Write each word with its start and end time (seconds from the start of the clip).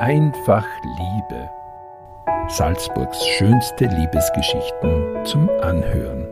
Einfach 0.00 0.66
Liebe. 0.82 1.50
Salzburgs 2.48 3.22
schönste 3.36 3.84
Liebesgeschichten 3.84 5.26
zum 5.26 5.50
Anhören. 5.60 6.26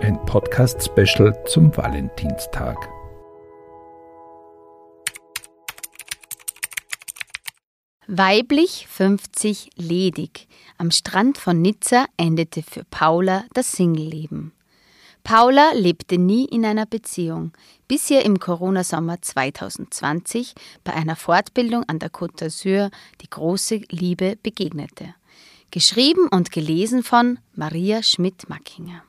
Ein 0.00 0.18
Podcast-Special 0.26 1.44
zum 1.46 1.76
Valentinstag. 1.76 2.76
Weiblich 8.08 8.88
50 8.88 9.70
ledig. 9.76 10.48
Am 10.76 10.90
Strand 10.90 11.38
von 11.38 11.62
Nizza 11.62 12.06
endete 12.16 12.64
für 12.64 12.82
Paula 12.82 13.44
das 13.54 13.70
Singleleben. 13.70 14.54
Paula 15.22 15.72
lebte 15.74 16.18
nie 16.18 16.46
in 16.46 16.64
einer 16.64 16.86
Beziehung, 16.86 17.52
bis 17.88 18.10
ihr 18.10 18.24
im 18.24 18.38
Corona-Sommer 18.38 19.20
2020 19.20 20.54
bei 20.82 20.92
einer 20.94 21.16
Fortbildung 21.16 21.84
an 21.88 21.98
der 21.98 22.10
Côte 22.10 22.36
d'Azur 22.38 22.90
die 23.20 23.30
große 23.30 23.82
Liebe 23.90 24.36
begegnete. 24.42 25.14
Geschrieben 25.70 26.26
und 26.28 26.50
gelesen 26.50 27.02
von 27.02 27.38
Maria 27.54 28.02
Schmidt-Mackinger. 28.02 29.04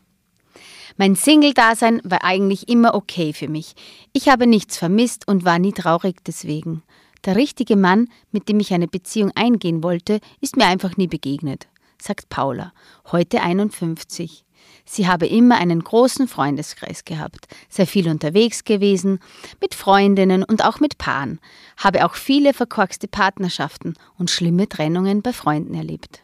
Mein 0.98 1.16
Single-Dasein 1.16 2.02
war 2.04 2.24
eigentlich 2.24 2.70
immer 2.70 2.94
okay 2.94 3.34
für 3.34 3.48
mich. 3.48 3.74
Ich 4.14 4.30
habe 4.30 4.46
nichts 4.46 4.78
vermisst 4.78 5.28
und 5.28 5.46
war 5.46 5.58
nie 5.58 5.72
traurig 5.72 6.18
deswegen. 6.26 6.84
Der 7.26 7.36
richtige 7.36 7.76
Mann, 7.76 8.10
mit 8.32 8.50
dem 8.50 8.60
ich 8.60 8.74
eine 8.74 8.88
Beziehung 8.88 9.32
eingehen 9.36 9.84
wollte, 9.84 10.20
ist 10.42 10.58
mir 10.58 10.66
einfach 10.66 10.98
nie 10.98 11.08
begegnet, 11.08 11.68
sagt 12.00 12.30
Paula, 12.30 12.74
heute 13.12 13.42
51. 13.42 14.44
Sie 14.86 15.08
habe 15.08 15.28
immer 15.28 15.58
einen 15.58 15.84
großen 15.84 16.28
Freundeskreis 16.28 17.06
gehabt, 17.06 17.48
sei 17.70 17.86
viel 17.86 18.10
unterwegs 18.10 18.64
gewesen, 18.64 19.20
mit 19.62 19.76
Freundinnen 19.76 20.44
und 20.44 20.66
auch 20.66 20.80
mit 20.80 20.98
Paaren, 20.98 21.40
habe 21.78 22.06
auch 22.06 22.16
viele 22.16 22.54
verkorkste 22.54 23.08
Partnerschaften 23.08 23.94
und 24.18 24.30
schlimme 24.30 24.68
Trennungen 24.68 25.22
bei 25.22 25.34
Freunden 25.34 25.74
erlebt. 25.74 26.24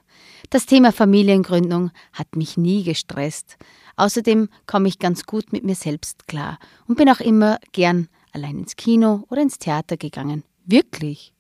Das 0.50 0.66
Thema 0.66 0.92
Familiengründung 0.92 1.92
hat 2.14 2.36
mich 2.36 2.58
nie 2.58 2.84
gestresst. 2.84 3.58
Außerdem 3.96 4.50
komme 4.66 4.88
ich 4.88 5.00
ganz 5.00 5.26
gut 5.26 5.52
mit 5.52 5.64
mir 5.64 5.76
selbst 5.76 6.28
klar 6.28 6.60
und 6.88 6.98
bin 6.98 7.10
auch 7.10 7.20
immer 7.20 7.60
gern 7.72 8.08
allein 8.32 8.60
ins 8.60 8.76
Kino 8.76 9.24
oder 9.30 9.42
ins 9.42 9.60
Theater 9.60 9.98
gegangen, 9.98 10.44
Wirklich? 10.70 11.34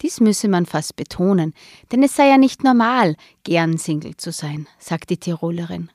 Dies 0.00 0.18
müsse 0.18 0.48
man 0.48 0.64
fast 0.64 0.96
betonen, 0.96 1.52
denn 1.92 2.02
es 2.02 2.16
sei 2.16 2.28
ja 2.28 2.38
nicht 2.38 2.64
normal, 2.64 3.16
gern 3.44 3.76
Single 3.76 4.16
zu 4.16 4.32
sein, 4.32 4.66
sagt 4.78 5.10
die 5.10 5.18
Tirolerin. 5.18 5.90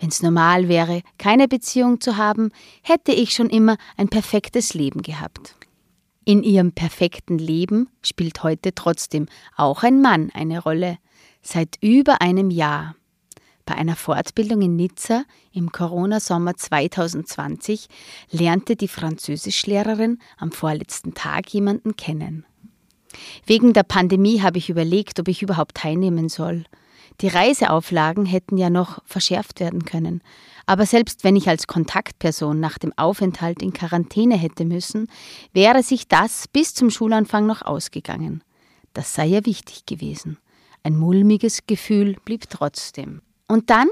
Wenn's 0.00 0.22
normal 0.22 0.68
wäre, 0.68 1.02
keine 1.18 1.48
Beziehung 1.48 2.00
zu 2.00 2.16
haben, 2.16 2.50
hätte 2.82 3.12
ich 3.12 3.32
schon 3.32 3.50
immer 3.50 3.76
ein 3.96 4.08
perfektes 4.08 4.74
Leben 4.74 5.02
gehabt. 5.02 5.56
In 6.24 6.42
ihrem 6.42 6.72
perfekten 6.72 7.38
Leben 7.38 7.88
spielt 8.02 8.42
heute 8.42 8.74
trotzdem 8.74 9.26
auch 9.56 9.82
ein 9.82 10.00
Mann 10.00 10.30
eine 10.32 10.62
Rolle, 10.62 10.98
seit 11.42 11.76
über 11.82 12.22
einem 12.22 12.50
Jahr. 12.50 12.96
Bei 13.66 13.74
einer 13.76 13.96
Fortbildung 13.96 14.60
in 14.62 14.76
Nizza 14.76 15.24
im 15.52 15.72
Corona-Sommer 15.72 16.56
2020 16.56 17.88
lernte 18.30 18.76
die 18.76 18.88
Französischlehrerin 18.88 20.18
am 20.36 20.52
vorletzten 20.52 21.14
Tag 21.14 21.48
jemanden 21.50 21.96
kennen. 21.96 22.44
Wegen 23.46 23.72
der 23.72 23.84
Pandemie 23.84 24.42
habe 24.42 24.58
ich 24.58 24.68
überlegt, 24.68 25.20
ob 25.20 25.28
ich 25.28 25.42
überhaupt 25.42 25.76
teilnehmen 25.76 26.28
soll. 26.28 26.64
Die 27.20 27.28
Reiseauflagen 27.28 28.26
hätten 28.26 28.56
ja 28.56 28.70
noch 28.70 28.98
verschärft 29.04 29.60
werden 29.60 29.84
können. 29.84 30.22
Aber 30.66 30.86
selbst 30.86 31.24
wenn 31.24 31.36
ich 31.36 31.48
als 31.48 31.66
Kontaktperson 31.66 32.58
nach 32.58 32.78
dem 32.78 32.92
Aufenthalt 32.96 33.62
in 33.62 33.72
Quarantäne 33.72 34.36
hätte 34.36 34.64
müssen, 34.64 35.08
wäre 35.52 35.82
sich 35.82 36.08
das 36.08 36.48
bis 36.48 36.74
zum 36.74 36.90
Schulanfang 36.90 37.46
noch 37.46 37.62
ausgegangen. 37.62 38.42
Das 38.94 39.14
sei 39.14 39.26
ja 39.26 39.44
wichtig 39.44 39.86
gewesen. 39.86 40.38
Ein 40.82 40.96
mulmiges 40.96 41.66
Gefühl 41.66 42.16
blieb 42.24 42.48
trotzdem. 42.48 43.22
Und 43.48 43.70
dann 43.70 43.88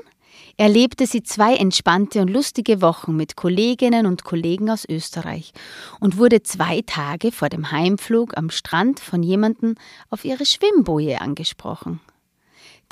erlebte 0.57 1.07
sie 1.07 1.23
zwei 1.23 1.57
entspannte 1.57 2.21
und 2.21 2.29
lustige 2.29 2.81
Wochen 2.81 3.17
mit 3.17 3.37
Kolleginnen 3.37 4.07
und 4.07 4.25
Kollegen 4.25 4.71
aus 4.71 4.87
Österreich 4.89 5.53
und 6.01 6.19
wurde 6.19 6.43
zwei 6.43 6.83
Tage 6.83 7.33
vor 7.33 7.49
dem 7.49 7.71
Heimflug 7.71 8.37
am 8.37 8.51
Strand 8.51 9.01
von 9.01 9.23
jemandem 9.23 9.75
auf 10.11 10.25
ihre 10.25 10.47
Schwimmboje 10.47 11.21
angesprochen. 11.21 12.01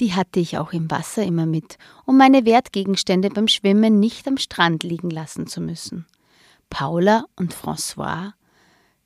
Die 0.00 0.14
hatte 0.14 0.40
ich 0.40 0.56
auch 0.56 0.72
im 0.72 0.90
Wasser 0.90 1.22
immer 1.22 1.44
mit, 1.44 1.76
um 2.06 2.16
meine 2.16 2.46
Wertgegenstände 2.46 3.28
beim 3.28 3.48
Schwimmen 3.48 4.00
nicht 4.00 4.26
am 4.26 4.38
Strand 4.38 4.82
liegen 4.82 5.10
lassen 5.10 5.46
zu 5.46 5.60
müssen. 5.60 6.06
Paula 6.70 7.24
und 7.36 7.54
François 7.54 8.32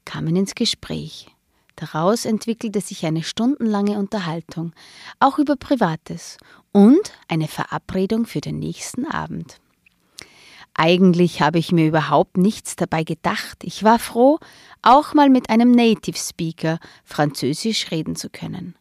kamen 0.05 0.37
ins 0.37 0.55
Gespräch. 0.55 1.28
Daraus 1.75 2.25
entwickelte 2.25 2.81
sich 2.81 3.05
eine 3.05 3.25
stundenlange 3.25 3.99
Unterhaltung, 3.99 4.72
auch 5.19 5.41
über 5.41 5.56
Privates 5.56 6.37
und 6.71 7.12
eine 7.26 7.49
Verabredung 7.49 8.26
für 8.26 8.41
den 8.41 8.61
nächsten 8.61 9.06
Abend. 9.06 9.59
Eigentlich 10.75 11.41
habe 11.41 11.59
ich 11.59 11.72
mir 11.72 11.88
überhaupt 11.88 12.37
nichts 12.37 12.76
dabei 12.76 13.03
gedacht. 13.03 13.65
Ich 13.65 13.82
war 13.82 13.99
froh, 13.99 14.38
auch 14.82 15.15
mal 15.15 15.31
mit 15.31 15.50
einem 15.50 15.72
Native 15.72 16.19
Speaker 16.19 16.78
Französisch 17.05 17.91
reden 17.91 18.15
zu 18.15 18.31
können. 18.31 18.76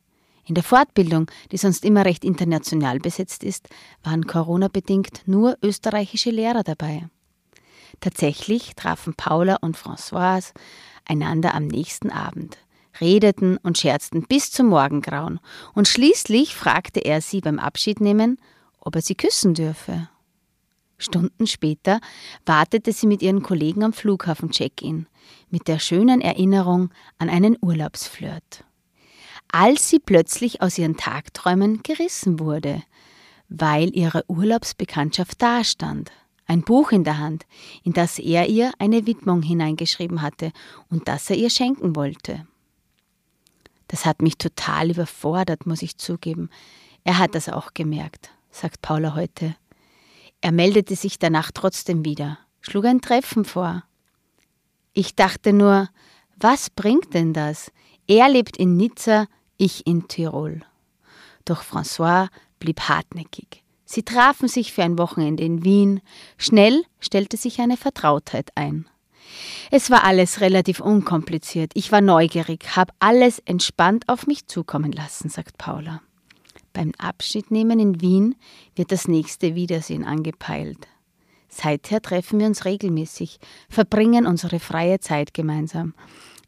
In 0.46 0.56
der 0.56 0.64
Fortbildung, 0.64 1.32
die 1.52 1.58
sonst 1.58 1.86
immer 1.86 2.06
recht 2.06 2.26
international 2.26 3.00
besetzt 3.00 3.44
ist, 3.44 3.70
waren 4.04 4.26
Corona-bedingt 4.26 5.22
nur 5.26 5.58
österreichische 5.62 6.32
Lehrer 6.32 6.64
dabei. 6.64 7.08
Tatsächlich 8.02 8.76
trafen 8.76 9.14
Paula 9.14 9.58
und 9.62 9.78
Françoise 9.78 10.54
einander 11.06 11.54
am 11.54 11.68
nächsten 11.68 12.10
Abend 12.10 12.58
redeten 13.02 13.58
und 13.58 13.78
scherzten 13.78 14.24
bis 14.24 14.52
zum 14.52 14.68
Morgengrauen, 14.68 15.40
und 15.74 15.88
schließlich 15.88 16.56
fragte 16.56 17.00
er 17.00 17.22
sie 17.22 17.42
beim 17.42 17.60
Abschiednehmen, 17.60 18.38
ob 18.80 18.96
er 18.96 19.02
sie 19.02 19.16
küssen 19.16 19.54
dürfe. 19.54 20.10
Stunden 20.98 21.48
später 21.48 22.00
wartete 22.46 22.94
sie 22.94 23.08
mit 23.08 23.22
ihren 23.22 23.44
Kollegen 23.44 23.84
am 23.84 23.94
Flughafen 23.94 24.52
Check-in, 24.52 25.08
mit 25.50 25.68
der 25.68 25.80
schönen 25.80 26.22
Erinnerung 26.22 26.92
an 27.18 27.30
einen 27.30 27.58
Urlaubsflirt. 27.62 28.64
Als 29.56 29.88
sie 29.88 30.00
plötzlich 30.00 30.64
aus 30.64 30.80
ihren 30.80 30.98
Tagträumen 30.98 31.84
gerissen 31.84 32.40
wurde, 32.40 32.82
weil 33.50 33.96
ihre 33.96 34.26
Urlaubsbekanntschaft 34.28 35.40
dastand, 35.40 36.12
ein 36.48 36.64
Buch 36.64 36.92
in 36.92 37.04
der 37.04 37.20
Hand, 37.20 37.46
in 37.84 37.94
das 37.94 38.18
er 38.18 38.50
ihr 38.50 38.72
eine 38.80 39.06
Widmung 39.06 39.44
hineingeschrieben 39.44 40.24
hatte 40.24 40.52
und 40.90 41.08
das 41.08 41.30
er 41.30 41.36
ihr 41.36 41.52
schenken 41.52 41.96
wollte. 41.96 42.48
Das 43.90 44.08
hat 44.08 44.24
mich 44.24 44.40
total 44.40 44.90
überfordert, 44.90 45.68
muss 45.68 45.84
ich 45.84 45.98
zugeben. 45.98 46.50
Er 47.04 47.20
hat 47.20 47.36
das 47.36 47.48
auch 47.48 47.76
gemerkt, 47.76 48.32
sagt 48.50 48.82
Paula 48.82 49.14
heute. 49.14 49.56
Er 50.42 50.52
meldete 50.52 50.96
sich 50.96 51.20
danach 51.20 51.52
trotzdem 51.52 52.04
wieder, 52.04 52.40
schlug 52.62 52.86
ein 52.86 53.02
Treffen 53.02 53.46
vor. 53.46 53.84
Ich 54.94 55.16
dachte 55.16 55.54
nur, 55.54 55.90
was 56.38 56.72
bringt 56.72 57.14
denn 57.14 57.34
das? 57.34 57.72
Er 58.08 58.30
lebt 58.30 58.58
in 58.58 58.78
Nizza, 58.78 59.28
ich 59.64 59.88
in 59.88 60.08
Tirol. 60.08 60.62
Doch 61.46 61.64
François 61.64 62.30
blieb 62.60 62.82
hartnäckig. 62.82 63.64
Sie 63.86 64.04
trafen 64.04 64.48
sich 64.48 64.74
für 64.74 64.84
ein 64.84 64.98
Wochenende 64.98 65.44
in 65.44 65.64
Wien. 65.64 66.02
Schnell 66.38 66.84
stellte 67.00 67.38
sich 67.38 67.60
eine 67.60 67.78
Vertrautheit 67.78 68.50
ein. 68.56 68.88
Es 69.72 69.90
war 69.90 70.04
alles 70.04 70.42
relativ 70.42 70.80
unkompliziert. 70.80 71.72
Ich 71.76 71.92
war 71.92 72.02
neugierig, 72.02 72.76
habe 72.76 72.94
alles 73.00 73.40
entspannt 73.40 74.08
auf 74.08 74.28
mich 74.28 74.48
zukommen 74.48 74.92
lassen, 74.92 75.30
sagt 75.30 75.58
Paula. 75.58 76.02
Beim 76.74 76.92
Abschiednehmen 76.98 77.80
in 77.80 78.02
Wien 78.02 78.36
wird 78.76 78.92
das 78.92 79.08
nächste 79.08 79.56
Wiedersehen 79.56 80.04
angepeilt. 80.04 80.88
Seither 81.48 82.02
treffen 82.02 82.40
wir 82.40 82.48
uns 82.48 82.66
regelmäßig, 82.66 83.40
verbringen 83.70 84.26
unsere 84.26 84.60
freie 84.60 85.00
Zeit 85.00 85.36
gemeinsam. 85.36 85.94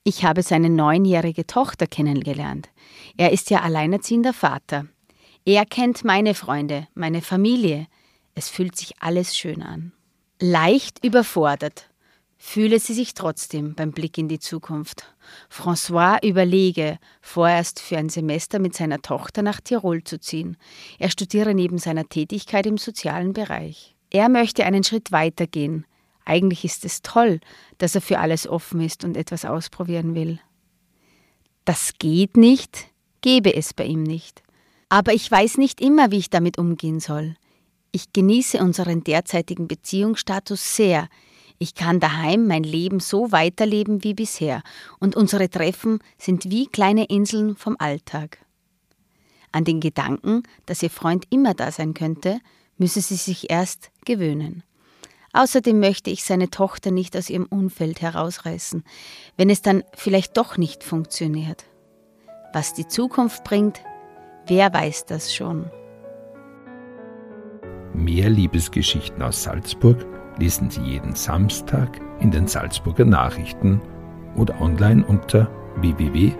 Ich 0.07 0.24
habe 0.24 0.44
seine 0.44 0.69
neunjährige 0.69 1.48
Tochter 1.48 1.88
kennengelernt. 1.88 2.69
Er 3.18 3.31
ist 3.31 3.50
ja 3.50 3.62
alleinerziehender 3.62 4.34
Vater. 4.34 4.86
Er 5.46 5.66
kennt 5.66 6.04
meine 6.04 6.36
Freunde, 6.36 6.88
meine 6.94 7.24
Familie. 7.24 7.88
Es 8.36 8.48
fühlt 8.48 8.75
sich 8.75 8.94
alles 9.00 9.36
schön 9.36 9.63
an. 9.63 9.94
Leicht 10.40 11.04
überfordert, 11.04 11.90
fühle 12.38 12.80
sie 12.80 12.94
sich 12.94 13.16
trotzdem 13.16 13.74
beim 13.74 13.94
Blick 13.94 14.19
in 14.19 14.28
die 14.28 14.38
Zukunft. 14.38 15.12
François 15.50 16.24
überlege, 16.24 17.00
vorerst 17.19 17.80
für 17.80 17.98
ein 17.98 18.10
Semester 18.10 18.60
mit 18.60 18.75
seiner 18.75 19.01
Tochter 19.01 19.42
nach 19.42 19.60
Tirol 19.60 20.04
zu 20.04 20.19
ziehen. 20.19 20.56
Er 21.00 21.10
studiere 21.10 21.56
neben 21.56 21.80
seiner 21.80 22.08
Tätigkeit 22.08 22.68
im 22.68 22.78
sozialen 22.78 23.34
Bereich. 23.34 23.96
Er 24.12 24.30
möchte 24.30 24.66
einen 24.66 24.84
Schritt 24.84 25.12
weiter 25.12 25.48
gehen. 25.48 25.88
Eigentlich 26.25 26.66
ist 26.66 26.86
es 26.86 27.01
toll, 27.01 27.39
dass 27.77 27.95
er 27.95 28.01
für 28.01 28.19
alles 28.19 28.48
offen 28.48 28.81
ist 28.81 29.04
und 29.04 29.16
etwas 29.16 29.45
ausprobieren 29.45 30.16
will. 30.16 30.39
Das 31.63 31.94
geht 32.00 32.38
nicht, 32.38 32.88
gebe 33.22 33.56
es 33.56 33.74
bei 33.74 33.86
ihm 33.86 34.04
nicht. 34.04 34.44
Aber 34.89 35.13
ich 35.13 35.30
weiß 35.30 35.57
nicht 35.57 35.81
immer, 35.81 36.12
wie 36.12 36.18
ich 36.18 36.30
damit 36.30 36.57
umgehen 36.57 37.00
soll. 37.00 37.36
Ich 37.92 38.12
genieße 38.12 38.60
unseren 38.60 39.04
derzeitigen 39.04 39.68
Beziehungsstatus 39.68 40.75
sehr, 40.75 41.07
Ich 41.57 41.74
kann 41.74 42.00
daheim 42.00 42.48
mein 42.48 42.63
Leben 42.63 43.00
so 43.00 43.31
weiterleben 43.31 44.04
wie 44.04 44.13
bisher 44.13 44.62
und 45.00 45.16
unsere 45.16 45.50
Treffen 45.50 46.00
sind 46.18 46.50
wie 46.50 46.68
kleine 46.68 47.06
Inseln 47.06 47.56
vom 47.56 47.77
Alltag. 47.80 48.39
An 49.51 49.63
den 49.63 49.80
Gedanken, 49.80 50.44
dass 50.66 50.83
Ihr 50.83 50.89
Freund 50.89 51.25
immer 51.30 51.54
da 51.54 51.72
sein 51.72 51.94
könnte, 51.94 52.39
müsse 52.77 53.00
sie 53.00 53.16
sich 53.16 53.50
erst 53.50 53.89
gewöhnen. 54.04 54.63
Außerdem 55.36 55.80
möchte 55.82 56.10
ich 56.10 56.24
seine 56.24 56.50
Tochter 56.50 56.92
nicht 56.92 57.18
aus 57.18 57.30
ihrem 57.30 57.46
Umfeld 57.46 58.02
herausreißen, 58.02 58.86
wenn 59.36 59.50
es 59.50 59.62
dann 59.62 59.84
vielleicht 59.94 60.38
doch 60.38 60.58
nicht 60.58 60.82
funktioniert. 60.82 61.66
Was 62.54 62.74
die 62.74 62.88
Zukunft 62.88 63.44
bringt, 63.44 63.82
wer 64.48 64.74
weiß 64.74 65.06
das 65.06 65.36
schon. 65.36 65.70
Mehr 67.94 68.30
Liebesgeschichten 68.30 69.22
aus 69.22 69.44
Salzburg 69.44 70.06
lesen 70.40 70.70
Sie 70.70 70.82
jeden 70.82 71.16
Samstag 71.16 72.00
in 72.22 72.32
den 72.32 72.48
Salzburger 72.48 73.06
Nachrichten 73.06 73.82
oder 74.38 74.60
online 74.62 75.06
unter 75.06 75.50
www.sn.at. 75.78 76.36